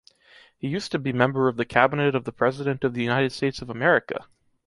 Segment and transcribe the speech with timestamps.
[0.57, 3.61] He used to be member of the Cabinet of the President of the United States
[3.61, 4.25] of America.